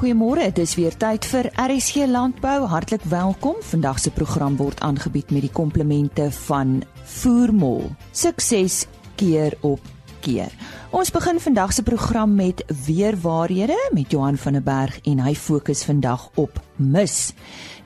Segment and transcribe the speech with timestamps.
[0.00, 2.62] Goeiemôre, dit is weer tyd vir RSG Landbou.
[2.72, 3.58] Hartlik welkom.
[3.60, 7.82] Vandag se program word aangebied met die komplemente van Voermol.
[8.16, 8.86] Sukses
[9.20, 9.84] keer op
[10.24, 10.54] keer.
[10.96, 15.84] Ons begin vandag se program met weerwaarhede met Johan van der Berg en hy fokus
[15.84, 17.34] vandag op mis.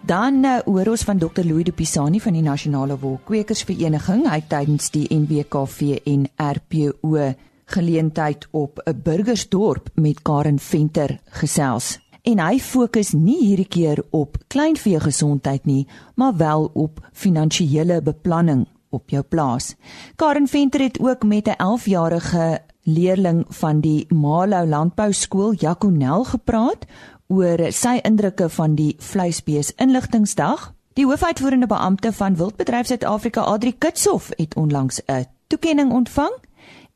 [0.07, 1.43] Dan uh, hoor ons van Dr.
[1.43, 4.29] Louis de Pisani van die Nasionale Wolkwekersvereniging.
[4.31, 7.35] Hy tydens die NWKV en RPO
[7.65, 12.04] geleentheid op 'n burgersdorp met Karen Venter gesels.
[12.25, 15.83] En hy fokus nie hierdie keer op kleinvee gesondheid nie,
[16.17, 19.75] maar wel op finansiële beplanning op jou plaas.
[20.17, 26.87] Karen Venter het ook met 'n 11-jarige leerling van die Malou Landbou Skool Jaconel gepraat
[27.29, 30.73] oor sy indrukke van die vleisbees inligtingsdag.
[30.93, 36.33] Die hoofuitvoerende beampte van Wildbedryf Suid-Afrika, Adri Kitshof, het onlangs 'n toekenning ontvang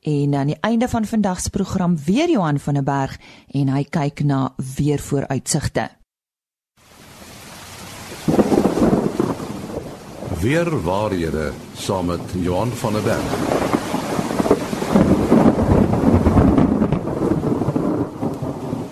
[0.09, 3.19] En aan die einde van vandag se program weer Johan van der Berg
[3.51, 5.89] en hy kyk na weer vooruitsigte.
[10.41, 13.37] Weer waarhede saam met Johan van der Berg.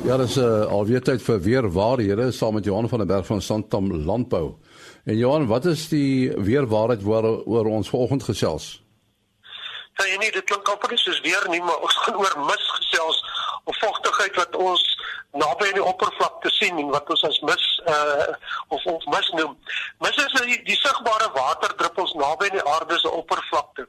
[0.04, 3.40] Ja, dis uh, alweer tyd vir weer waarhede saam met Johan van der Berg van
[3.40, 4.54] Santam Landbou.
[5.04, 8.85] En Johan, wat is die weer waarheid waaroor ons vanoggend gesels?
[9.96, 13.22] Sê jy nie dit klink amper soos weer nie, maar ons gaan oor mis gesels
[13.64, 14.82] of vogtigheid wat ons
[15.36, 18.34] naby aan die oppervlakte sien en wat ons as mis uh
[18.74, 19.56] of of mis noem.
[20.04, 23.88] Mis is die, die sigbare waterdruppels naby aan die aarde se oppervlakte.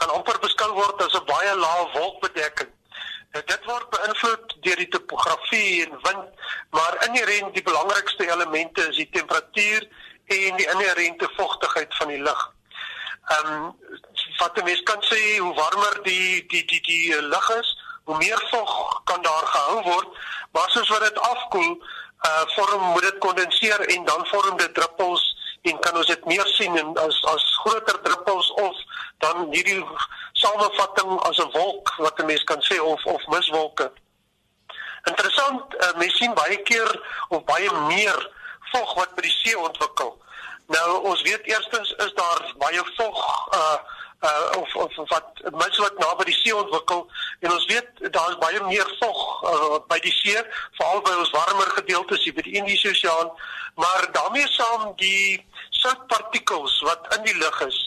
[0.00, 2.74] Kan amper beskou word as 'n baie lae wolkbedekking.
[3.36, 6.28] En dit word beïnvloed deur die topografie en wind,
[6.70, 9.88] maar inherënt die belangrikste elemente is die temperatuur
[10.38, 12.46] en die inherente vogtigheid van die lug.
[13.28, 13.76] Ehm um,
[14.38, 18.16] wat 'n mens kan sê hoe warmer die die die die eh, lug is, hoe
[18.16, 20.08] meer vog kan daar gehou word,
[20.52, 21.82] maar soos wat dit afkoel,
[22.26, 26.46] uh vorm moet dit kondenseer en dan vorm dit druppels en kan ons dit meer
[26.46, 28.76] sien en as as groter druppels of
[29.18, 29.84] dan hierdie
[30.32, 33.92] samevatting as 'n wolk wat 'n mens kan sê of of miswolke.
[35.04, 36.90] Interessant, uh, mens sien baie keer
[37.28, 38.30] of baie meer
[38.72, 40.22] vog wat by die see ontwikkel.
[40.66, 43.78] Nou ons weet eerstens is daar baie vog uh
[44.20, 47.06] uh of of wat mense wat naby die see ontwikkel.
[47.40, 50.42] En ons weet daar is baie meer vog uh, by die see
[50.78, 53.30] veral by ons warmer gedeeltes hier by die Indiese Oseaan.
[53.74, 57.78] Maar daarmee saam die soutpartikels wat in die lug is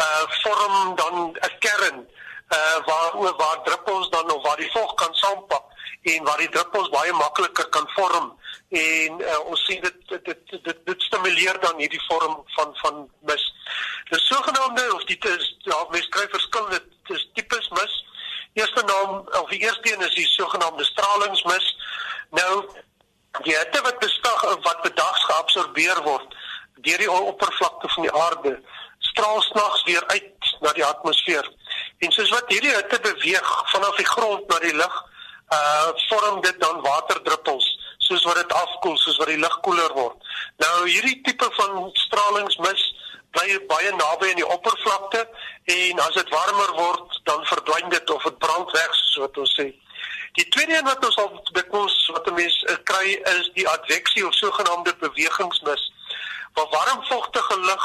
[0.00, 2.06] uh vorm dan 'n kern
[2.48, 5.64] uh waar waar druppels dan of waar die vog kan saampak
[6.02, 8.32] en waar die druppels baie makliker kan vorm.
[8.68, 13.08] En uh, ons sien dit dit dit dit, dit stimuleer dan hierdie vorm van van
[13.20, 13.53] mis.
[14.10, 17.94] Die sogenaamde of die is ja, mens kry verskillende dis tipes mis.
[18.52, 21.76] Eerste naam of die eerste een is die sogenaamde stralingsmis.
[22.30, 22.64] Nou
[23.42, 26.36] die hitte wat bestag wat bedags geabsorbeer word
[26.84, 28.52] deur die oppervlakte van die aarde
[28.98, 31.48] straal snags weer uit na die atmosfeer.
[31.98, 35.00] En soos wat hierdie hitte beweeg vanaf die grond na die lug,
[35.54, 37.66] uh vorm dit dan waterdruppels
[38.04, 40.32] soos wat dit afkoel, soos wat die lug koeler word.
[40.60, 42.84] Nou hierdie tipe van stralingsmis
[43.34, 45.24] bly baie naby aan die oppervlakte
[45.74, 49.56] en as dit warmer word, dan verdwyn dit of dit brand weg soos wat ons
[49.58, 49.66] sê.
[50.38, 54.26] Die tweede een wat ons al dikwels wat 'n mens uh, kry is die adveksie
[54.26, 55.92] of sogenaamde bewegingsmis.
[56.54, 57.84] Waar warm vochtige lug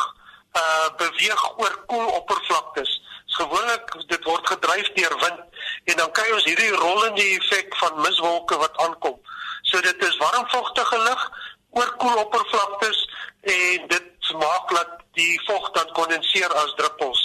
[0.57, 3.01] uh beweeg oor koel oppervlaktes.
[3.25, 5.41] Gewoonlik dit word gedryf deur wind
[5.83, 9.19] en dan kry ons hierdie rollende effek van miswolke wat aankom.
[9.61, 11.29] So dit is warmvogtige lug
[11.69, 13.09] oor koel oppervlaktes
[13.41, 17.21] en dit maak dat die vog dan kondenseer as druppels.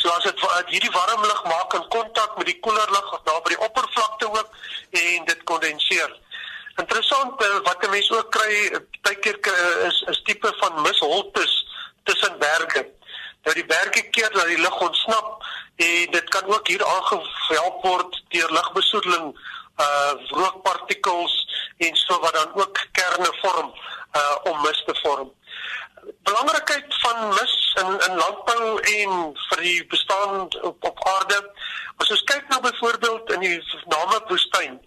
[0.00, 0.42] So as dit
[0.72, 4.58] hierdie warm lug maak in kontak met die koeler lug daar by die oppervlakte ook
[5.04, 6.10] en dit kondenseer.
[6.82, 8.54] Interessant eh, wat 'n mens ook kry
[9.06, 9.38] baie keer
[9.88, 11.54] is is tipe van misholtes
[12.04, 12.82] tussen berge.
[13.44, 15.44] Nou die berge keer dat die lug ontsnap
[15.76, 19.38] en dit kan ook hier aangehelp word deur lugbesoedeling
[19.84, 21.34] uh rookpartikels
[21.76, 23.72] en so wat dan ook kerne vorm
[24.16, 25.32] uh om mis te vorm.
[26.22, 29.12] Belangrikheid van mis in in landbou en
[29.48, 31.38] vir die bestaan op op aarde.
[31.96, 33.56] As ons kyk nou byvoorbeeld in die
[33.92, 34.80] name woestyn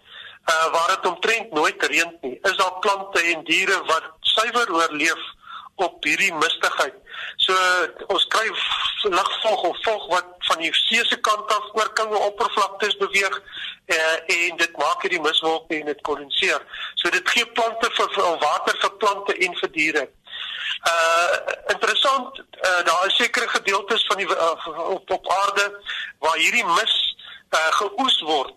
[0.51, 5.25] uh waar dit omtrent nooit reën nie, is daar plante en diere wat suiwer oorleef
[5.75, 6.95] op hierdie mistigheid.
[7.37, 7.53] So
[8.13, 8.45] ons kry
[9.03, 13.35] ligvog of vog wat van die see se kant af oor koue oppervlaktes beweeg
[13.85, 16.63] eh, en dit maak hierdie miswolk en dit kondenseer.
[16.95, 20.07] So dit gee plante vir, vir water vir plante en vir diere.
[20.85, 21.35] Uh
[21.67, 25.81] interessant, uh, daar is sekere gedeeltes van die uh, op op aarde
[26.19, 27.17] waar hierdie mis
[27.49, 28.53] uh, geoes word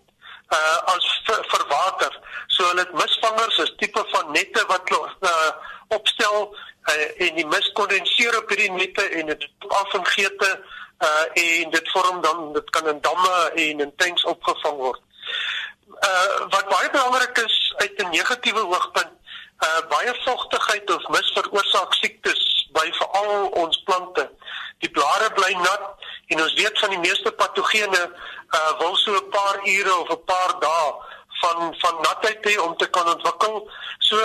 [0.50, 2.19] uh as vir, vir water.
[2.46, 5.50] So hulle het misvangers, 'n tipe van nette wat uh,
[5.88, 6.56] opstel
[6.90, 10.50] uh, en die mis kondenseer op hierdie nette en dit af in geete
[10.99, 15.00] uh, en dit vorm dan dit kan in damme en in tanks opgevang word.
[16.00, 19.14] Uh wat baie belangrik is uit 'n negatiewe hoogtepunt,
[19.67, 22.43] uh baie vogtigheid of mis veroorsaak siektes
[22.73, 24.25] by veral ons plante.
[24.81, 29.31] Die blare bly nat en ons weet van die meeste patogene uh wil so 'n
[29.31, 30.87] paar ure of 'n paar dae
[31.43, 33.71] van van natheid hê om te kan ontwikkel.
[33.99, 34.17] So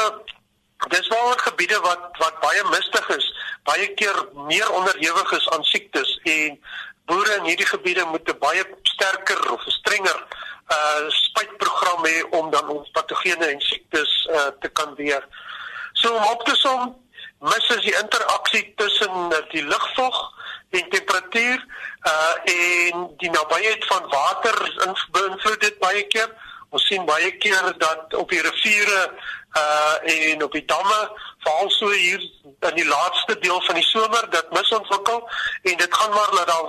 [0.88, 3.28] dis wel gebiede wat wat baie mistig is,
[3.64, 6.60] baie keer meer onderhewig is aan siektes en
[7.06, 10.20] boere in hierdie gebiede moet 'n baie sterker of 'n strenger
[10.74, 15.28] uh spuitprogram hê om dan ons patogene en siektes uh te kan weer.
[15.94, 16.96] So om op te som,
[17.40, 20.18] mis is die interaksie tussen uh, die lugvog
[20.70, 21.66] en temperatuur
[22.10, 24.58] uh en die nabyheid van water
[25.12, 26.30] beïnvloed dit baie keer.
[26.70, 29.02] Ons sien baie keer dat op die riviere
[29.58, 31.02] uh en op die damme
[31.46, 32.22] veral so hier
[32.70, 35.30] in die laaste deel van die somer dat mis ontwikkel
[35.62, 36.68] en dit gaan maar dat daar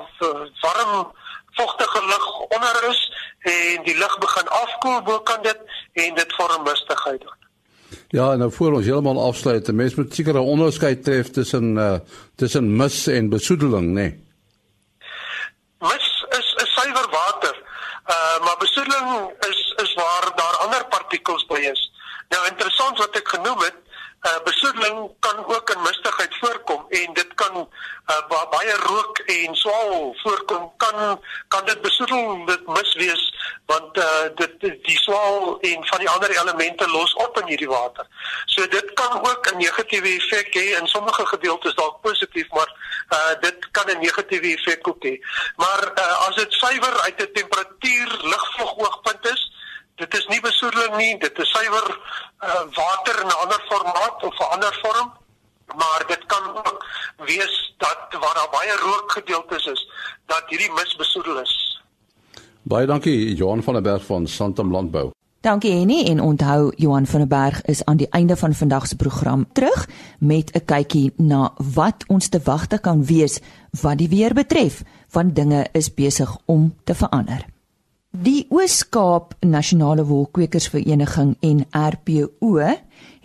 [0.61, 1.13] warm
[1.56, 3.00] vogtige lug onder is
[3.38, 5.61] en die lug begin afkoel bokant dit
[5.93, 7.25] en dit vorm mistigheid.
[8.08, 11.99] Ja, en nou voor ons heeltemal afsluit, mens moet seker 'n onderskeid tref tussen uh
[12.37, 13.93] tussen mis en besoedeling, nê.
[13.93, 14.25] Nee.
[15.79, 16.06] Mis
[16.38, 17.55] is 'n suiwer water.
[18.14, 21.93] Uh maar besoedeling is is waar daar ander partikels by is.
[22.29, 23.76] Nou interessant wat ek genoem het,
[24.29, 26.56] uh besoedeling kan ook in mistigheid kan
[28.06, 33.25] uh, baie rook en swaal voorkom kan kan dit besoedel dit mis wees
[33.67, 38.06] want uh, dit die swaal en van die ander elemente los op in hierdie water.
[38.47, 42.70] So dit kan ook 'n negatiewe effek hê in sommige gedeeltes dalk positief maar
[43.11, 45.19] uh, dit kan 'n negatiewe effek ook hê.
[45.56, 49.50] Maar uh, as dit suiwer uit 'n temperatuur ligvog oogpunt is
[49.97, 51.87] Dit is nie besoedeling nie, dit is suiwer
[52.44, 55.12] uh, water in 'n ander formaat of 'n ander vorm,
[55.67, 56.85] maar dit kan ook
[57.17, 59.91] wees dat waar daar baie rookgedeeltes is,
[60.27, 61.83] dat hierdie mis besoedel is.
[62.63, 65.11] Baie dankie Johan van der Berg van Santam Landbou.
[65.41, 68.97] Dankie Henny en onthou Johan van der Berg is aan die einde van vandag se
[68.97, 73.41] program terug met 'n kykie na wat ons te wagte kan wees
[73.71, 77.47] wat die weer betref, want dinge is besig om te verander.
[78.11, 82.59] Die Oos-Kaap Nasionale Wolkwekersvereniging en RPO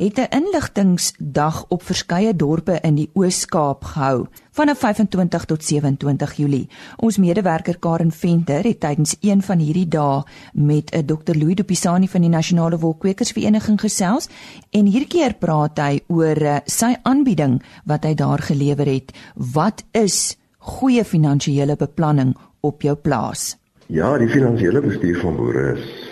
[0.01, 6.69] het 'n inligtingsdag op verskeie dorpe in die Oos-Kaap gehou van 25 tot 27 Julie.
[6.97, 11.37] Ons medewerker Karen Venter het tydens een van hierdie dae met 'n Dr.
[11.37, 14.29] Louis de Pisani van die Nasionale Wolkwekersvereniging gesels
[14.69, 19.11] en hierdie keer praat hy oor eh, sy aanbieding wat hy daar gelewer het.
[19.35, 23.57] Wat is goeie finansiële beplanning op jou plaas?
[23.87, 26.11] Ja, die finansiële bestuur van boere is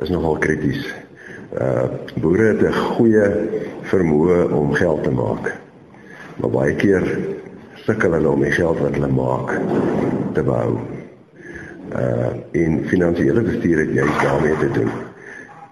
[0.00, 1.05] is nogal krities.
[1.56, 1.82] Uh
[2.20, 3.28] boere het 'n goeie
[3.82, 5.56] vermoë om geld te maak.
[6.36, 7.18] Maar baie keer
[7.74, 9.60] sukkel hulle om die geld wat hulle maak
[10.32, 10.76] te behou.
[11.96, 14.90] Uh in finansiële bestuur het jy daarmee te doen.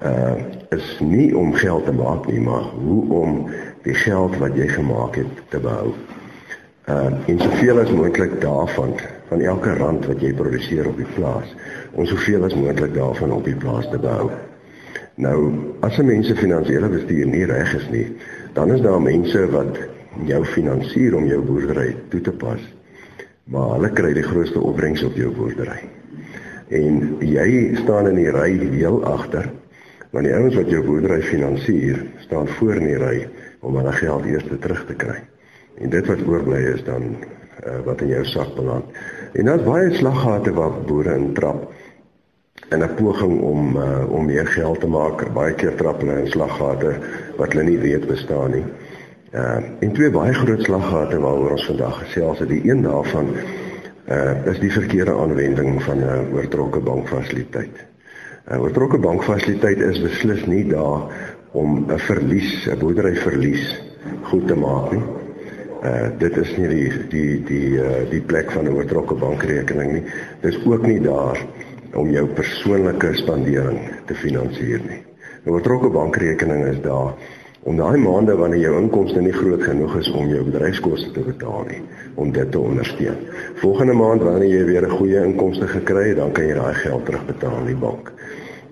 [0.03, 0.33] Uh
[0.69, 3.51] is nie om geld te maak nie, maar hoe om
[3.83, 5.93] die geld wat jy gemaak het te behou.
[6.89, 8.97] Uh en soveel as moontlik daarvan
[9.29, 11.55] van elke rand wat jy produseer op die plaas,
[11.93, 14.31] om soveel as moontlik daarvan op die plaas te behou.
[15.15, 18.17] Nou, as 'n mens se finansiële bestuur nie reg is nie,
[18.53, 19.79] dan is daar mense wat
[20.27, 22.61] jou finansier om jou boerdery toe te pas.
[23.45, 25.79] Maar hulle kry die grootste opbrengs op jou boerdery.
[26.69, 29.51] En jy staan in die ry heel agter,
[30.11, 33.29] want die ouens wat jou boerdery finansier, staan voor in die ry
[33.61, 35.21] om hulle geld eers terug te kry.
[35.79, 37.17] En dit wat oorbly is dan
[37.67, 38.85] uh, wat in jou sak beland.
[39.33, 41.73] En daar's baie slaggate waar boere intrap
[42.71, 45.33] in 'n poging om uh, om meer geld te maak.
[45.33, 46.97] Baie keer trap hulle in slaggate
[47.37, 48.65] wat hulle nie weet bestaan nie.
[49.35, 52.49] Uh en twee baie groot slaggate waaroor ons vandag gesels het.
[52.49, 53.35] Die een daarvan
[54.09, 57.77] uh is die verkeerde aanwending van 'n uh, oortrokke bankfasiliteit.
[58.47, 61.01] 'n uh, Oortrokke bankfasiliteit is beslis nie daar
[61.51, 63.83] om 'n verlies, 'n boerdery verlies
[64.23, 65.03] goed te maak nie.
[65.83, 70.05] Uh dit is nie die die die uh die plek van 'n oortrokke bankrekening nie.
[70.41, 71.39] Dis ook nie daar
[71.95, 75.03] om jou persoonlike spandering te finansier nie.
[75.45, 77.15] 'n Oortrokke bankrekening is daar
[77.65, 81.65] om daai maande wanneer jou inkomste nie groot genoeg is om jou bedryfskoste te betaal
[81.69, 81.81] nie,
[82.15, 83.17] om dit te ondersteun.
[83.63, 87.05] Volgende maand wanneer jy weer 'n goeie inkomste gekry het, dan kan jy daai geld
[87.07, 88.13] terugbetaal aan die bank.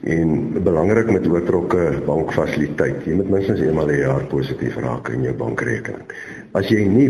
[0.03, 5.35] En belangrik met oortrokke bankfasiliteit, jy moet minstens eenmal 'n jaar positief raak in jou
[5.35, 6.03] bankrekening.
[6.53, 7.09] As jy nie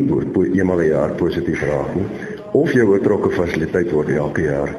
[0.54, 2.06] eenmal 'n jaar positief raak nie,
[2.52, 4.76] of jou oortrokke fasiliteit word elke jaar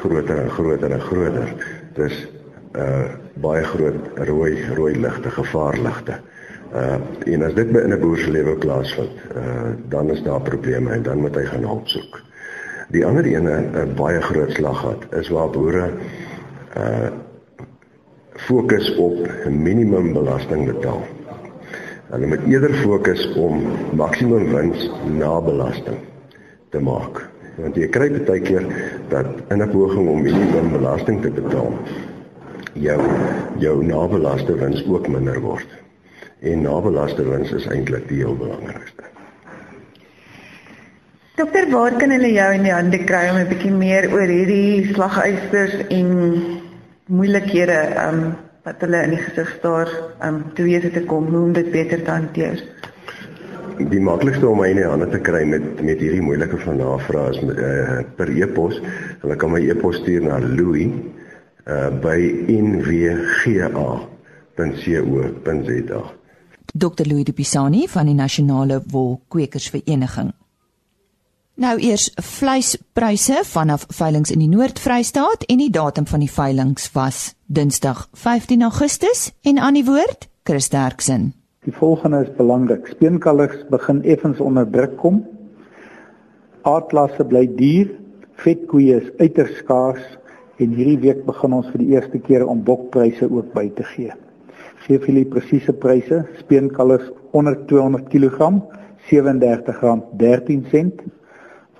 [0.00, 1.54] groter en groter en groter.
[1.94, 2.28] Dis
[2.78, 3.08] uh
[3.40, 6.18] baie groot rooi rooi ligte, gevaarligte.
[6.74, 10.40] Uh en as dit by in 'n boer se lewe plaasvind, uh dan is daar
[10.40, 12.20] probleme en dan moet hy gaan hulp soek.
[12.90, 15.90] Die ander ene 'n baie groot slag gehad is waar boere
[16.76, 17.10] uh
[18.40, 21.02] fokus op minimum belasting betaal.
[22.10, 23.62] Hulle moet eerder fokus om
[23.94, 25.98] maksimum wins na belasting
[26.70, 27.29] te maak.
[27.56, 28.66] Want jy kry baie keer
[29.08, 31.72] dat in 'n poging om minimum belasting te betaal,
[32.72, 33.00] jou
[33.58, 35.68] jou nabelaste wins ook minder word.
[36.40, 39.02] En nabelaste wins is eintlik die heel belangrikste.
[41.36, 44.92] Dokter, waar kan hulle jou in die hande kry om 'n bietjie meer oor hierdie
[44.92, 46.08] slaguisters en
[47.06, 47.78] moeilikhede
[48.08, 49.88] um wat hulle in die gesig staar
[50.26, 52.60] um te weet te kom hoe om dit beter te hanteer?
[53.88, 57.30] Die maklikste om my in die hande te kry met met hierdie moeilike van navrae
[57.32, 58.80] is met, uh, per e-pos.
[59.22, 62.18] Hulle kan my e-pos stuur na louis uh, by
[62.50, 63.80] nwga.co.za.
[66.70, 70.32] Dr Louis de Pisani van die Nasionale Wolkwekersvereniging.
[71.60, 77.34] Nou eers vleispryse vanaf veilinge in die Noord-Vrystaat en die datum van die veilinge was
[77.46, 81.39] Dinsdag 15 Augustus en aan die woord Chris Derksen.
[81.66, 82.86] Die volgende is belangrik.
[82.88, 85.18] Speenkalvers begin effens onder druk kom.
[86.64, 87.90] Aardklasse bly duur.
[88.40, 90.06] Vetkoeie is uiters skaars
[90.56, 94.08] en hierdie week begin ons vir die eerste keer om bokpryse ook by te gee.
[94.86, 96.22] Gee vir julle presiese pryse.
[96.38, 98.38] Speenkalvers onder 200 kg
[99.10, 100.96] R37.13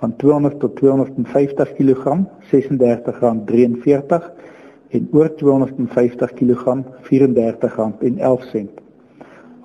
[0.03, 2.21] van 200 tot 250 kg
[2.51, 4.29] R36.43
[4.93, 6.63] en oor 250 kg
[7.09, 8.80] R34.11.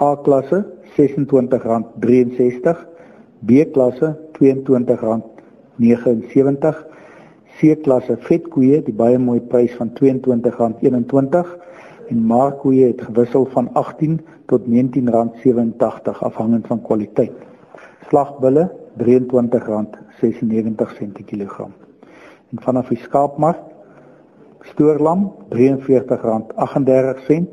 [0.00, 0.64] A klasse
[0.96, 2.76] R26.63,
[3.40, 6.74] B klasse R22.79
[7.56, 11.46] C-klasse vetkoeë die baie mooi prys van R22.21
[12.12, 14.18] en markkoeë het gewissel van 18
[14.50, 17.36] tot R19.87 afhangend van kwaliteit.
[18.10, 18.64] Slagbulle
[19.00, 21.72] R23.96 per kilogram.
[22.52, 23.60] En vanaf die skaapmark
[24.68, 25.20] stoorlam
[25.54, 27.48] R43.38,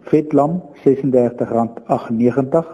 [0.00, 2.66] vetlam R36.98,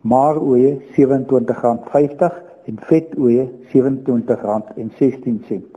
[0.00, 2.32] maaroeie R27.50
[2.64, 5.72] en vetoeie R27.16.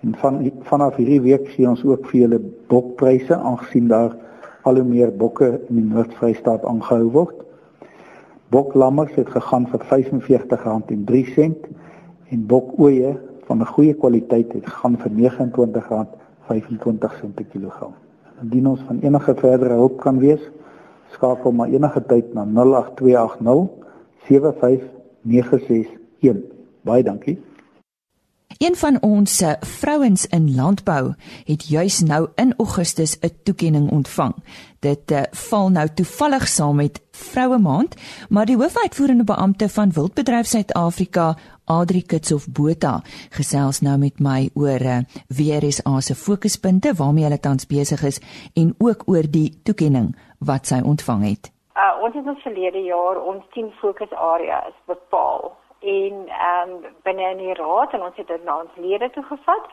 [0.00, 2.40] En van vanaf hierdie week sien ons ook vir julle
[2.70, 4.16] bokpryse aangesien daar
[4.62, 7.34] al hoe meer bokke in die Noord-Vrystaat aangehou word.
[8.52, 11.52] Boklammers het gegaan vir R45.03
[12.28, 13.16] en bokoeie
[13.48, 17.92] van 'n goeie kwaliteit het gegaan vir R29.25 per kilogram.
[18.42, 20.40] Indien ons van enige verdere hulp kan wees,
[21.14, 23.68] skakel maar enige tyd na 08280
[24.28, 26.38] 75961.
[26.84, 27.38] Baie dankie.
[28.58, 31.14] Een van ons vrouens in landbou
[31.44, 34.34] het juis nou in Augustus 'n toekenning ontvang.
[34.78, 37.94] Dit uh, val nou toevallig saam met Vroue Maand,
[38.28, 41.36] maar die hoofuitvoerende beampte van Wildbedryf Suid-Afrika,
[41.68, 42.94] Adri Kitsof Botha,
[43.36, 44.96] gesels nou met my oor uh,
[45.28, 48.20] WRSA se fokuspunte waarmee hulle tans besig is
[48.56, 51.50] en ook oor die toekenning wat sy ontvang het.
[51.76, 57.42] Uh, ons het ons verlede jaar ons 10 fokusareas bepaal en ehm um, binne in
[57.44, 59.68] die raad en ons het dit na ons lede toe gevat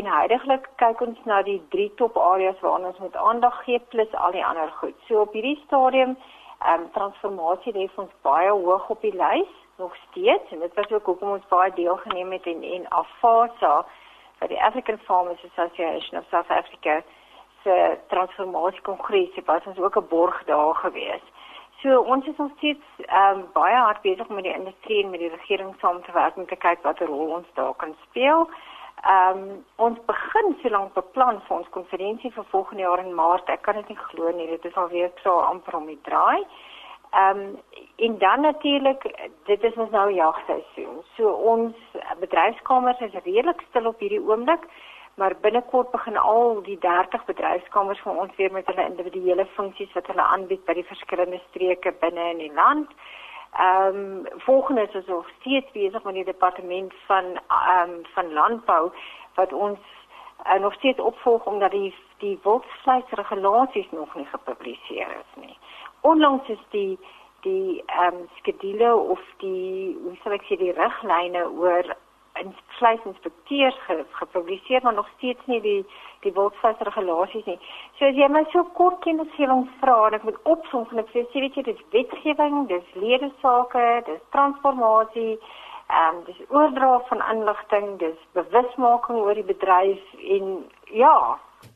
[0.00, 4.16] en heidaglik kyk ons na die drie top areas waarna ons moet aandag gee plus
[4.16, 4.96] al die ander goed.
[5.08, 9.96] So op hierdie stadium ehm um, transformasie lê ons baie hoog op die lys nog
[10.10, 13.84] steeds en dit was ook hoekom ons baie deelgeneem het en en Afasa
[14.38, 17.02] by die African Farmers Association of South Africa
[17.62, 21.24] se transformasie kongres wat ons ook 'n borg daar gewees.
[21.82, 25.20] So ons is nog steeds ehm um, baie hard besig met die industrie en met
[25.20, 28.48] die regering saam te werk om te kyk watter rol ons daar kan speel.
[29.02, 33.48] Ehm um, ons begin so lank beplan vir ons konferensie vir volgende jaar in Maart.
[33.48, 36.40] Ek kan dit nie glo nie, dit is alweer so amper om die draai.
[36.40, 36.73] Ehm
[37.22, 37.58] um,
[37.96, 41.02] en dan natuurlik dit is ons nou jagseisoen.
[41.16, 41.76] So ons
[42.20, 44.66] bedryfskamers is redelik stil op hierdie oomblik
[45.14, 50.06] maar binnekort begin al die 30 bedryfskamers van ons weer met hulle individuele funksies wat
[50.06, 52.90] hulle aanbied by die verskillende streke binne in die land.
[53.54, 58.90] Ehm um, volgende is ons steeds besig met die departement van ehm um, van landbou
[59.34, 59.78] wat ons
[60.46, 65.56] uh, nog steeds opvolg omdat die die wildvleisregulasies nog nie gepubliseer is nie.
[66.04, 66.98] Onlangs is die
[67.44, 71.90] die ehm um, skedule of die hoe sal ek sê die riglyne oor
[72.40, 75.82] in vleisinspekteurs ge, gepubliseer maar nog steeds nie die
[76.24, 77.58] die wildvleisregulasies nie.
[77.98, 81.24] So as jy my so kort kennisgewing vra en ek moet opsom van ek sê
[81.34, 85.36] weet jy dis wetgewing, dis lede sake, dis transformasie,
[85.88, 90.54] ehm um, dis oordra van inligting, dis bewusmaking oor die bedryf en
[91.04, 91.16] ja,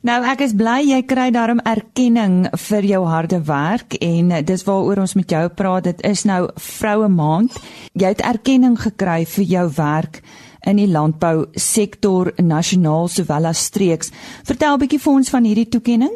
[0.01, 5.01] Nou ek is bly jy kry daarom erkenning vir jou harde werk en dis waaroor
[5.03, 5.83] ons met jou praat.
[5.83, 7.51] Dit is nou Vroue Maand.
[7.93, 10.21] Jy het erkenning gekry vir jou werk
[10.67, 14.11] in die landbou sektor nasionaal sowel as streeks.
[14.47, 16.15] Vertel 'n bietjie vir ons van hierdie toekenning.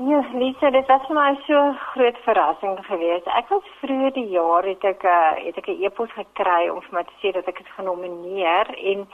[0.00, 3.26] Ja, Lisa, dit was vir my so groot verrassing geweest.
[3.26, 6.80] Ek was vroeër die jaar het ek 'n uh, het ek 'n e-pos gekry om
[6.80, 9.06] vir my te sê dat ek is genomineer en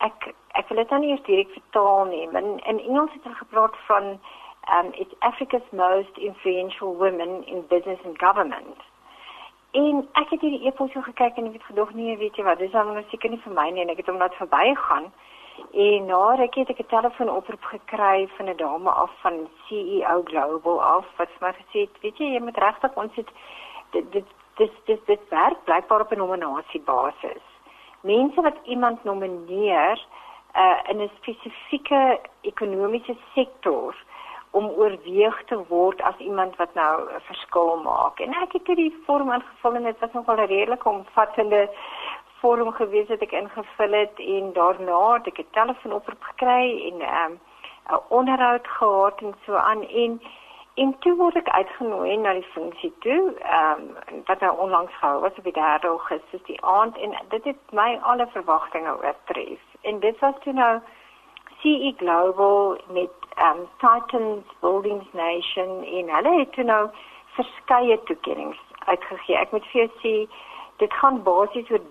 [0.00, 3.42] ek ek wil dit nou nie eers direk vertaal maar in, in Engels het hulle
[3.42, 4.18] gepraat van
[4.76, 8.78] um it's Africa's most influential women in business and government.
[9.72, 12.58] En ek het hierdie e-pos so gekyk en ek het gedog nee, weet jy wat,
[12.62, 15.10] dis nou seker nie vir my nie en ek het hom net verbygegaan.
[15.86, 20.82] En na ruk het ek 'n telefoonoproep gekry van 'n dame af van CEO Global
[20.82, 23.30] af wat vir my gesê het, weet jy, jy moet regtig ons het
[23.90, 27.44] dit dit dis dis dit werk blykbaar op 'n nominasiebasis
[28.04, 30.06] mense wat iemand nomineer
[30.56, 33.94] uh, in 'n spesifieke ekonomiese sektor
[34.50, 38.20] om oorweeg te word as iemand wat nou 'n verskil maak.
[38.20, 41.70] En ek het hierdie vorm ingevul en dit was nogal 'n redelike omvattende
[42.40, 47.40] vorm gewees wat ek ingevul het en daarna het ek 'n telefoonoproep gekry en um,
[47.90, 50.20] 'n onderhoud gehad en so aan en
[50.74, 55.20] En toe word ek uitgenooi na die funksie toe, ehm um, wat nou onlangs gehou
[55.22, 59.62] was op die 3 Augustus die aand en dit het my alle verwagtinge oortref.
[59.84, 60.80] En dit was toe nou
[61.60, 63.10] CE Global met
[63.46, 66.88] um, Titans Buildings Nation en hulle het toe nou
[67.36, 69.36] verskeie toekenninge uitgegee.
[69.36, 70.14] Ek moet vir jou sê
[70.82, 71.84] dit gaan basies oor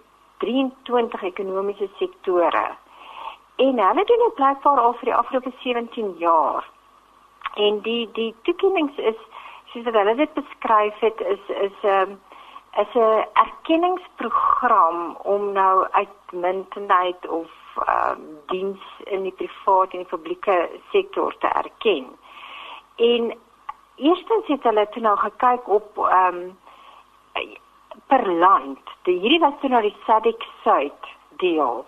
[0.44, 2.66] 23 ekonomiese sektore.
[3.56, 6.70] En hulle doen dit blykbaar al vir die afgelope 17 jaar
[7.56, 9.20] en die die toekennings is
[9.72, 12.22] soos wat hulle dit beskryf het is is 'n um,
[12.84, 20.70] is 'n erkenningsprogram om nou uitmuntendheid of um, diens in die privaat en die publieke
[20.92, 22.08] sektor te erken.
[22.96, 23.34] En
[23.96, 26.54] eerstens het hulle toe nou gekyk op ehm um,
[28.08, 28.80] per land.
[29.04, 31.86] Die hierdie was toe nou die SADC Suid deel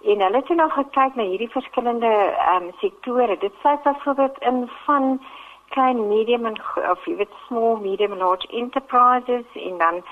[0.00, 3.36] en hulle het nou gekyk na hierdie verskillende ehm um, sektore.
[3.38, 5.20] Dit sê byvoorbeeld in van
[5.68, 6.56] klein medium en
[6.90, 10.02] of jy weet small medium large enterprises en dan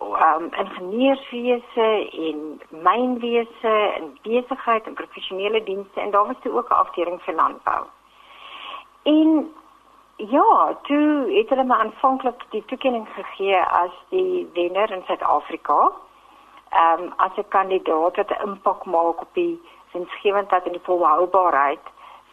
[0.00, 6.82] um, ingenieurswese en mynwese en besigheid en professionele dienste en daar was toe ook 'n
[6.84, 7.84] afdeling vir landbou.
[9.02, 9.54] En
[10.16, 15.92] ja, toe het hulle my aanvanklik die toekenning gegee as die wenner in Suid-Afrika
[16.70, 21.84] ehm um, as 'n kandidaat wat 'n impak maak op die winsgewendheid en die volhoubaarheid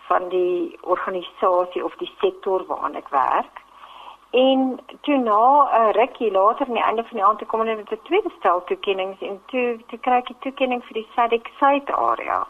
[0.08, 3.62] van die organisasie of die sektor waarna ek werk.
[4.32, 7.92] En toe na 'n rukkie later aan die einde van die aand kom hulle met
[7.92, 11.92] 'n tweede stel toekennings en toe toe kry ek 'n toekenning vir die SADC Suid
[11.92, 12.48] area.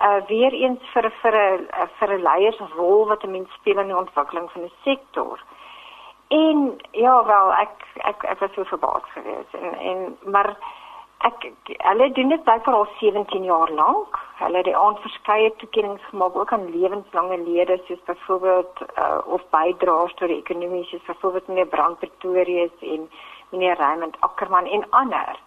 [0.00, 3.96] Uh weer eens vir vir 'n vir 'n leiersrol wat 'n mens speel in die
[3.96, 5.38] ontwikkeling van 'n sektor.
[6.28, 10.56] En ja, wel ek ek ek was so verbaas geweest en en maar
[11.24, 14.18] ek hulle doen dit byvoorbeeld al 17 jaar lank.
[14.40, 20.14] Hulle het aand verskeie toekennings gemaak ook aan lewenslange lede soos byvoorbeeld uh, of bydraers
[20.14, 23.08] tot die ekonomie soos byvoorbeeld meneer Brand Pretorius en
[23.48, 25.38] meneer Raymond Ackerman en ander.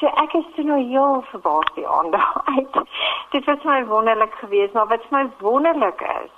[0.00, 2.16] So ek is toe nou heel verbaas die aand
[2.56, 2.80] uit.
[3.34, 6.32] dit was my wonderlik geweest, maar wat my wonderlik is,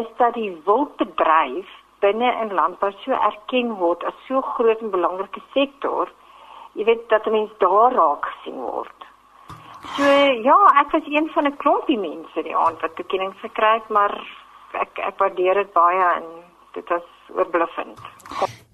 [0.00, 1.68] is dat die wildbedryf
[2.00, 6.08] binne in landbou so erken word as so groot en belangrike sektor
[6.78, 9.06] jy weet dat mense daar raak gesien word.
[9.96, 10.04] So
[10.46, 14.14] ja, ek was een van 'n klompie mense die aand wat toekenning gekry het, maar
[14.72, 16.24] ek ek waardeer dit baie en
[16.72, 18.00] dit was oorbluffend.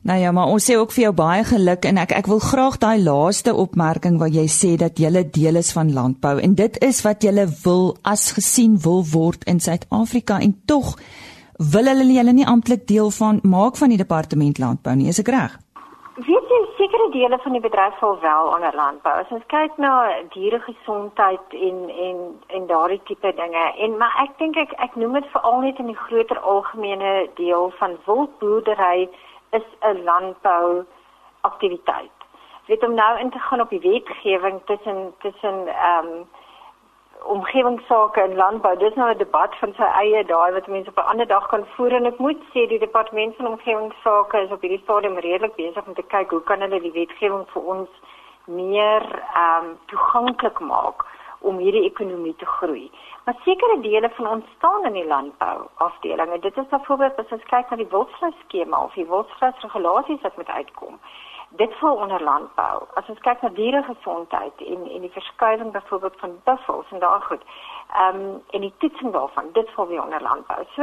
[0.05, 2.79] Nou ja, maar ons sê ook vir jou baie geluk en ek ek wil graag
[2.79, 7.03] daai laaste opmerking wat jy sê dat jy deel is van landbou en dit is
[7.03, 10.99] wat jy wil as gesien wil word in Suid-Afrika en tog
[11.59, 15.29] wil hulle julle nie amptelik deel van maak van die departement landbou nie, is ek
[15.29, 15.64] reg?
[16.15, 19.13] Weet jy sekere dele van die bedryf sal wel onder landbou.
[19.19, 19.95] As ons kyk na
[20.31, 25.27] dieregesondheid en en en daardie tipe dinge en maar ek dink ek ek noem dit
[25.33, 29.09] veral net in die groter algemene deel van wildboerdery
[29.59, 30.85] is 'n landbou
[31.41, 32.15] aktiwiteit.
[32.71, 36.27] Weet om nou in te gaan op die wetgewing tussen tussen ehm um,
[37.27, 38.77] omgewingsake en landbou.
[38.77, 41.67] Dis nou 'n debat van sy eie daai wat mense op 'n ander dag kan
[41.75, 45.87] voer en ek moet sê die departement van omgewingsake is op hierdie stadium redelik besig
[45.87, 47.89] om te kyk hoe kan hulle die wetgewing vir ons
[48.45, 49.03] meer
[49.35, 51.05] ehm um, toeganklik maak
[51.41, 52.91] om hierdie ekonomie te groei.
[53.25, 56.39] Maar sekere dele van ons staan in die landbou afdelinge.
[56.39, 60.37] Dit is byvoorbeeld as ons kyk na die wildvleis skema of die wildvleis regulasies wat
[60.37, 60.99] moet uitkom
[61.57, 62.83] dit val onder landbou.
[62.95, 67.43] As ons kyk na dieregesondheid en en die verskuiwing byvoorbeeld van buffels en daai goed.
[67.93, 70.65] Ehm um, en die toetsing daarvan, dit val weer onder landbou.
[70.75, 70.83] So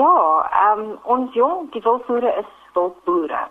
[0.00, 0.14] ja,
[0.50, 3.48] ehm um, ons jong die wildboere is wildboere.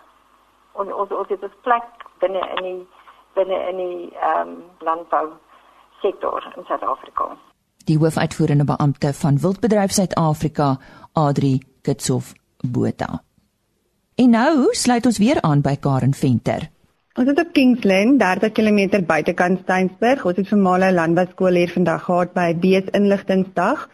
[0.76, 1.88] En ons ons het 'n plek
[2.20, 2.88] binne in die
[3.34, 5.30] binne in die ehm um, landbou
[6.02, 7.38] sektor in Suid-Afrika.
[7.86, 10.78] Die hoofuitvoerende beampte van Wildbedryf Suid-Afrika,
[11.14, 12.34] Adri Kitshof
[12.74, 13.27] Botha.
[14.18, 16.64] En nou sluit ons weer aan by Karen Venter.
[17.22, 20.24] Ons is op Kingsland, 30 km buitekant Steynsburg.
[20.26, 23.86] Ons het formale landbouskool hier vandag gehad by Bees Inligtingsdag.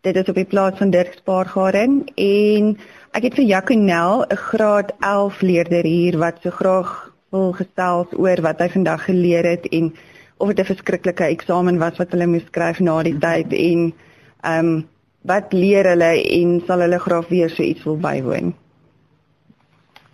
[0.00, 2.72] Dit is op die plaas van Dirk Spaargaren en
[3.12, 8.40] ek het vir Jaconel, 'n graad 11 leerder hier wat so graag wil gesels oor
[8.40, 9.94] wat hy vandag geleer het en
[10.38, 13.92] of dit 'n verskriklike eksamen was wat hulle moes skryf na die tyd en
[14.40, 14.86] ehm um,
[15.22, 18.54] wat leer hulle en sal hulle graag weer so iets wil bywoon?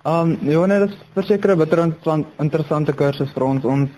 [0.05, 1.79] Um ja, nee, dit is verseker 'n bitter
[2.39, 3.65] interessante kursus vir ons.
[3.65, 3.91] Ons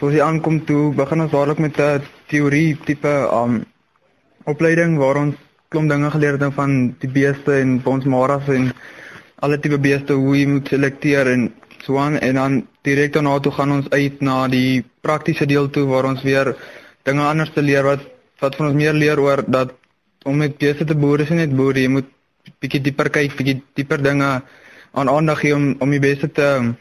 [0.00, 3.64] soos jy aankom toe, begin ons dadelik met 'n teorie tipe um
[4.46, 5.36] opleiding waar ons
[5.68, 8.72] klomp dinge geleer het van die beeste en ons maras en
[9.40, 11.52] alle tipe beeste hoe jy moet selekteer en
[11.84, 15.86] so aan en dan direk daarna toe gaan ons uit na die praktiese deel toe
[15.86, 16.56] waar ons weer
[17.04, 18.00] dinge anders te leer wat
[18.40, 19.70] wat van ons meer leer oor dat
[20.24, 22.06] om met beeste te boer is nie net boer, jy moet
[22.60, 24.42] bietjie dieper kyk, bietjie dieper dinge
[24.92, 26.74] aan aandag gee om om die beste te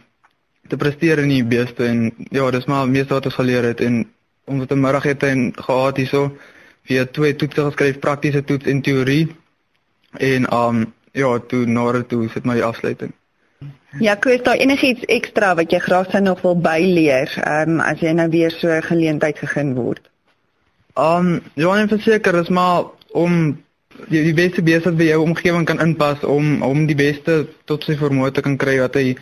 [0.67, 4.05] te presteer in die beste en ja, dis maar meeste wat ons geleer het en
[4.45, 6.37] ons het 'n middag het en gehad hierso
[6.87, 9.35] via twee toetse geskryf, praktiese toets en teorie.
[10.17, 13.11] En um ja, toe na toe sit maar die afsluiting.
[13.99, 18.11] Ja, Chris, daar enigiets ekstra wat jy graag sou nog wil byleer, um as jy
[18.13, 20.09] nou weer so 'n geleentheid gegee word.
[20.95, 23.63] Um ja, en verseker is maar om
[24.07, 27.97] die, die beste besigheid by jou omgewing kan inpas om om die beste tot sy
[27.99, 29.15] vermoë te kan kry wat hy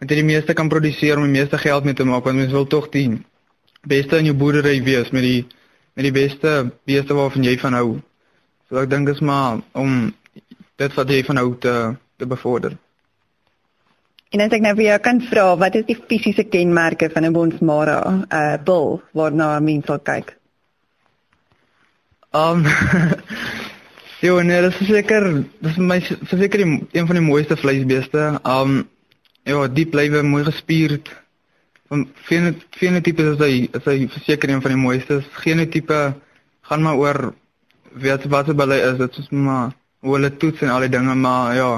[0.00, 2.66] met die meeste kan produseer om die meeste geld mee te maak want mens wil
[2.66, 3.08] tog die
[3.88, 5.44] beste in jou boerdery wees met die
[5.94, 6.54] met die beste
[6.88, 7.90] beeste waarvan jy van hou.
[8.68, 10.08] So ek dink is maar om
[10.80, 11.74] dit wat jy van hou te
[12.18, 12.74] te bevorder.
[14.34, 17.32] En as ek nou vir jou kan vra, wat is die fisiese kenmerke van 'n
[17.32, 20.34] bonsmara, 'n uh, bul waarna mense sal kyk?
[22.34, 22.66] Um
[24.24, 28.22] Ja, nee, dit is seker, dit is my seker een van die mooiste vleisbeeste.
[28.48, 28.86] Um
[29.44, 31.10] ja, diep lywe, mooi gespierd.
[31.92, 35.20] Van fenotipe is hy, is hy seker een van die mooiste.
[35.42, 35.98] Genotipe
[36.70, 37.20] gaan maar oor
[38.00, 41.52] wat wat hulle is, dit is maar hoe hulle toets en al die dinge, maar
[41.58, 41.70] ja,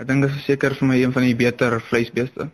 [0.00, 2.48] ek dink dit is seker vir my een van die beter vleisbeeste.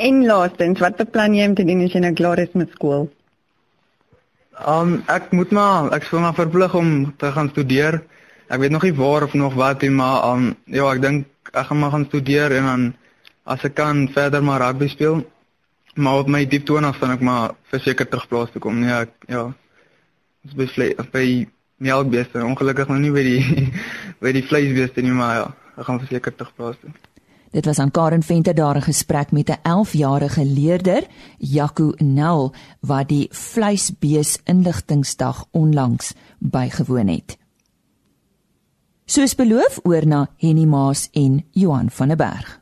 [0.00, 3.10] En laastens, wat beplan jy om te doen as jy nou klaar is met skool?
[4.60, 8.02] Um ek moet maar ek sou maar verplig om te gaan studeer.
[8.52, 11.66] Ek weet nog nie waar of nog wat nie, maar um ja, ek dink ek
[11.70, 12.84] gaan maar gaan studeer en dan
[13.44, 15.22] as ek kan verder maar rugby speel.
[15.94, 18.80] Maar op my diep 20 dan ek maar verseker terug plaas toe kom.
[18.80, 19.48] Nee, ek ja.
[20.42, 21.26] Dis vle by
[21.82, 22.44] melkbeeste.
[22.44, 23.72] Ongelukkig nog nie by die
[24.22, 26.92] by die vleisbeeste nie, maar ja, ek gaan verseker terug plaas toe.
[27.52, 31.06] Dit was aan Karen Venter daar 'n gesprek met 'n 11-jarige leerder,
[31.38, 37.36] Jaco Nel, wat die vleisbees inligtingsdag onlangs bygewoon het.
[39.04, 42.60] Soos beloof oor na Henny Maas en Johan van der Berg.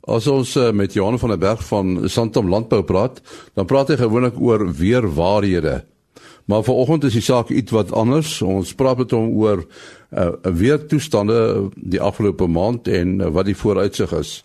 [0.00, 3.20] As ons uh, met Johan van der Berg van Santam Landbou praat,
[3.54, 5.84] dan praat hy gewoonlik oor weerwaarhede.
[6.44, 8.42] Maar vanoggend is die saak iets wat anders.
[8.42, 9.68] Ons praat met hom oor 'n
[10.20, 14.44] uh, weer toestande die afgelope maand en uh, wat die vooruitsig is.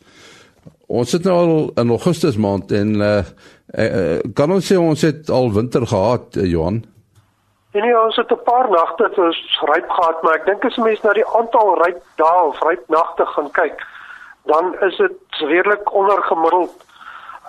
[0.88, 3.22] Ons sit nou al in Augustus maand en uh,
[3.78, 6.84] uh, kan ons sê ons het al winter gehad, uh, Johan?
[7.72, 11.14] Ja, ons het 'n paar nagte ons ryp gehad, maar ek dink as mense na
[11.14, 13.86] die aantal ryp dae of ryp nagte gaan kyk,
[14.46, 16.86] dan is dit redelik ondergemiddeld.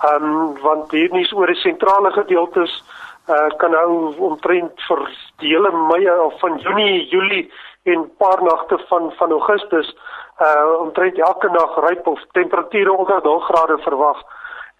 [0.03, 2.83] Ehm um, want hier nie is oor die sentrale gedeeltes
[3.31, 5.01] uh, kan nou omtrent vir
[5.43, 7.51] die hele Mei of van Junie, Julie
[7.83, 9.95] en paar nagte van van Augustus
[10.41, 14.21] uh omtrent elke nag ryp of temperature onder 0 grade verwag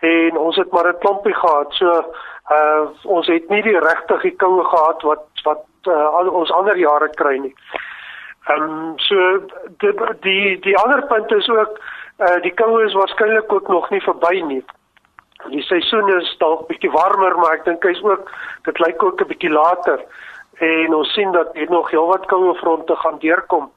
[0.02, 1.74] en ons het maar 'n klompie gehad.
[1.74, 1.90] So
[2.52, 6.78] uh ons het nie die regtig die koue gehad wat wat uh, al ons ander
[6.78, 7.56] jare kry nie.
[8.48, 9.16] Ehm um, so
[9.78, 11.80] die die die ander punt is ook
[12.20, 14.66] uh die koue is waarskynlik ook nog nie verby nie.
[15.50, 18.30] Die seisoen is dalk bietjie warmer, maar ek dink hy's ook
[18.68, 20.00] dit lyk ook 'n bietjie later.
[20.60, 23.72] En ons sien dat hier nog heelwat koue fronte gaan deurkom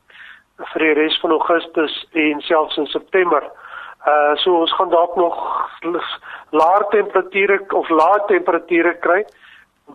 [0.73, 3.43] vir die res van Augustus en selfs in September.
[4.07, 5.37] Uh so ons gaan dalk nog
[6.51, 9.25] laer temperature of lae temperature kry.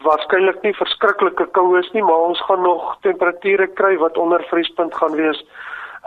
[0.02, 4.96] Waarskynlik nie verskriklike koue is nie, maar ons gaan nog temperature kry wat onder vriespunt
[4.96, 5.46] gaan wees.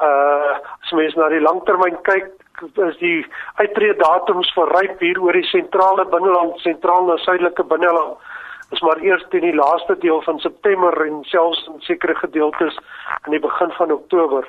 [0.02, 5.48] Uh as mens na die langtermyn kyk, is die uittreedatums vir ryp hier oor die
[5.50, 8.18] sentrale binneland, sentraal na suidelike binneland
[8.72, 12.78] is maar eers in die laaste deel van September en selfs in sekere gedeeltes
[13.26, 14.48] in die begin van Oktober.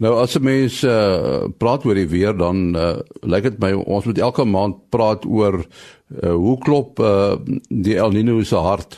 [0.00, 4.04] Nou as 'n mens uh, praat oor die weer dan uh, lyk dit my ons
[4.04, 7.36] moet elke maand praat oor uh, hoe klop uh,
[7.68, 8.96] die El Niño se hart.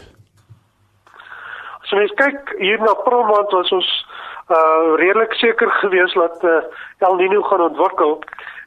[1.82, 3.90] As mens kyk hier na April maand was ons
[4.52, 6.60] uh, redelik seker geweest dat uh,
[6.98, 8.18] El Niño gaan ontwikkel.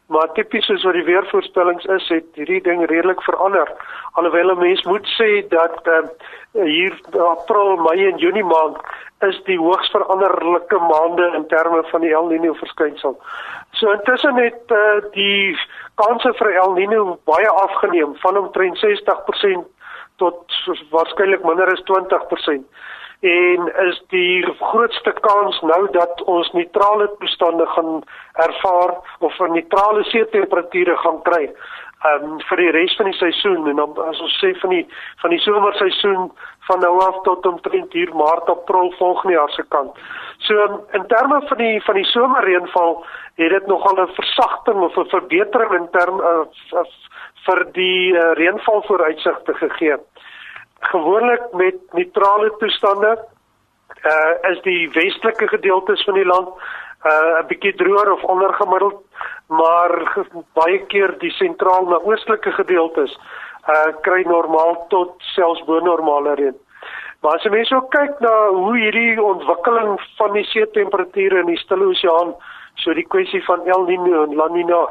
[0.08, 3.72] Maar tipies soos wat die weervoorspellings is, het hierdie ding redelik verander.
[4.14, 6.06] Alhoewel 'n mens moet sê dat uh,
[6.54, 8.78] hier April, Mei en Junie maand
[9.26, 13.18] is die hoogs veranderlike maande in terme van die El Niño verskynsel.
[13.72, 15.58] So intussen het uh, die
[15.96, 19.66] kanse vir El Niño baie afgeneem van omtrent 60%
[20.16, 22.64] tot waarskynlik minder as 20%
[23.26, 28.04] en is die grootste kans nou dat ons neutrale toestande gaan
[28.48, 31.50] ervaar of 'n neutrale see temperature gaan kry
[32.10, 34.86] um, vir die res van die seisoen en dan as ons sê van die
[35.22, 36.32] van die somerseisoen
[36.68, 39.92] van nou af tot omtrent hier maart april volgende jaar se kant.
[40.38, 40.54] So
[40.94, 43.06] in terme van die van die somerreënval
[43.42, 46.84] het dit nogal 'n versagting of 'n verbetering in term uh,
[47.46, 49.98] vir die uh, reënval vooruitsigte gegee
[50.80, 53.18] gewoonlik met neutrale toestande
[54.06, 56.50] uh is die westelike gedeeltes van die land
[57.06, 59.02] uh 'n bietjie droër of ondergemiddeld
[59.48, 59.92] maar
[60.54, 63.18] baie keer die sentraal na oostelike gedeeltes
[63.68, 66.58] uh kry normaal tot selfs bo normale reën.
[67.22, 71.48] Maar as jy mens ook kyk na hoe hierdie ontwikkeling van die see temperature in
[71.50, 72.36] die Stille Oseaan,
[72.76, 74.82] so die kwessie van El Niño en La Niña,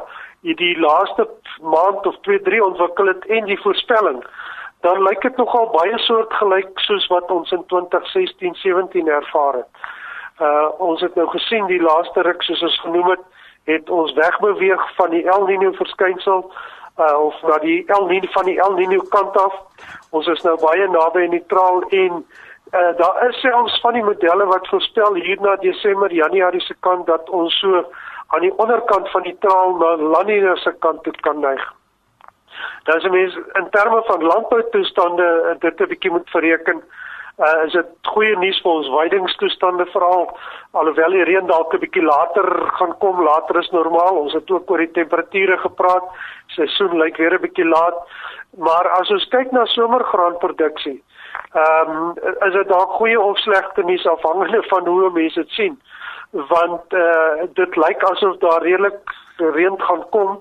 [0.43, 1.27] hierdie laaste
[1.61, 4.19] maand of 2, 3 ontwikkel het en die voorspelling
[4.85, 9.69] dan lyk dit nogal baie soortgelyk soos wat ons in 2016-17 ervaar het.
[10.45, 13.23] Uh ons het nou gesien die laaste ruk soos ons genoem het,
[13.71, 16.43] het ons wegbeweeg van die El Niño verskynsel
[17.01, 19.55] uh of na die El Niño van die El Niño kant af.
[20.11, 22.19] Ons is nou baie naby neutraal en
[22.73, 27.07] uh daar is selfs van die modelle wat voorspel hier na Desember, Januarie se kant
[27.07, 27.81] dat ons so
[28.27, 31.65] aan die onderkant van die traal na La Niña se kant toe kan neig.
[32.83, 36.83] Dan as mens in terme van landboutoestande eh, dit 'n bietjie moet bereken,
[37.37, 40.29] uh, is dit goeie nuus vir ons weidingstoestande veral
[40.71, 44.21] alhoewel die reën dalk 'n bietjie later gaan kom, later is normaal.
[44.23, 46.03] Ons het ook oor die temperature gepraat.
[46.47, 47.97] Seisoen lyk weer 'n bietjie laat,
[48.57, 51.03] maar as ons kyk na somergraanproduksie,
[51.53, 52.13] ehm um,
[52.47, 55.81] is dit dalk goeie of slegte nuus afhangende van hoe mense dit sien.
[56.31, 58.99] Want eh uh, dit lyk asof daar redelik
[59.37, 60.39] reën gaan kom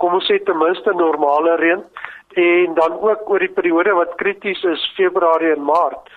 [0.00, 1.84] kom ons sê ten minste normale reën
[2.40, 6.10] en dan ook oor die periode wat krities is Februarie en Maart.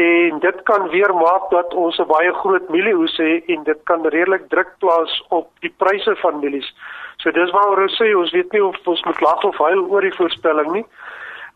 [0.00, 4.06] En dit kan weer maak dat ons 'n baie groot mielieoes het en dit kan
[4.06, 6.74] redelik druk plaas op die pryse van mielies.
[7.16, 10.00] So dis waaroor ons sê ons weet nie of ons moet lag of huil oor
[10.00, 10.86] die voorspelling nie.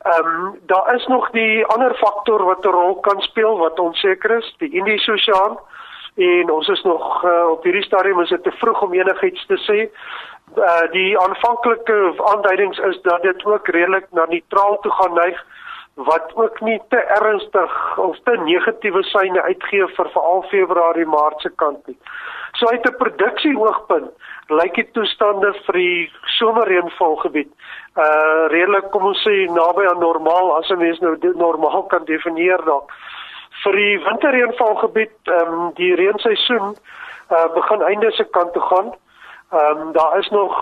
[0.05, 4.31] Ehm um, daar is nog die ander faktor wat 'n rol kan speel wat onseker
[4.31, 5.59] is, die Indiese Oseaan
[6.14, 9.59] en ons is nog uh, op hierdie stadium is dit te vroeg om enigiets te
[9.66, 11.98] sê uh, die aanvanklike
[12.31, 15.44] aanduidings is dat dit ook redelik na neutraal toe gaan neig
[15.94, 21.50] wat ook nie te ernstig of te negatiewe syne uitgee vir veral Februarie Maart se
[21.62, 21.98] kant nie.
[22.59, 24.11] So uit 'n produksie oogpunt
[24.48, 27.50] lyk die toestande vir die somerreënvalgebied
[27.96, 32.05] uh redelik kom ons sê naby aan normaal as 'n mens nou dit normaal kan
[32.05, 32.90] definieer dalk.
[33.64, 36.74] Vir die winterreënvalgebied ehm um, die reenseisoen
[37.33, 38.92] uh begin einde se kant toe gaan.
[39.53, 40.59] Ehm um, daar is nog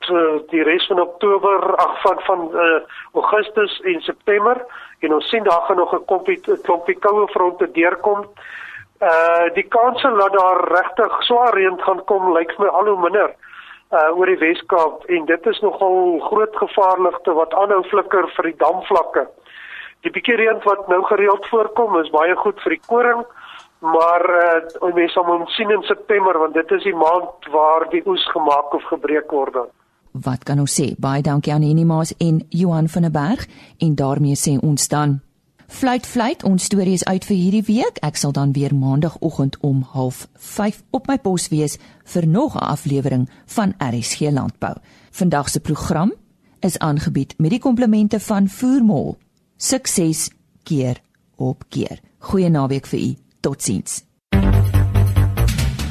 [0.00, 2.80] so die res van Oktober, ag van van uh,
[3.12, 4.64] Augustus en September
[5.00, 8.26] en ons sien daar gaan nog 'n klompie klompie koue fronte deurkom.
[9.00, 13.00] Uh die kans dat daar regtig swaar reën gaan kom lyk vir my al hoe
[13.00, 13.30] minder
[13.92, 18.56] uh oor die Weskaap en dit is nogal groot gevaarligte wat aanhou flikker vir die
[18.56, 19.28] damvlakke.
[20.02, 23.24] Die bietjie reën wat nou gereeld voorkom is baie goed vir die koring
[23.82, 27.88] maar uh, ons mense sal moet sien in September want dit is die maand waar
[27.90, 29.72] die oes gemaak of gebreek word dan.
[30.12, 30.92] Wat kan ons sê?
[30.98, 33.46] Baie dankie aan Enimaas en Johan van der Berg
[33.82, 35.20] en daarmee sê ons dan
[35.72, 37.96] Fluit fluit, ons storie is uit vir hierdie week.
[38.04, 41.78] Ek sal dan weer maandagooggend om 05:30 op my pos wees
[42.12, 44.74] vir nog 'n aflewering van RSG Landbou.
[45.10, 46.12] Vandag se program
[46.60, 49.16] is aangebied met die komplimente van Voermol.
[49.62, 50.30] Sukses
[50.66, 50.96] keer
[51.36, 52.00] op keer.
[52.18, 53.10] Goeie naweek vir u.
[53.46, 54.00] Totsiens.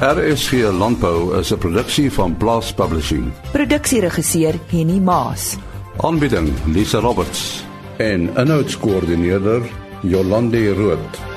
[0.02, 3.32] RSG Landbou is 'n produksie van Blast Publishing.
[3.52, 5.56] Produksieregisseur Henny Maas.
[5.96, 7.64] Aanbieding Lisa Roberts
[7.96, 9.62] en 'n notas koördineerder
[10.02, 11.31] Jolande Rooi.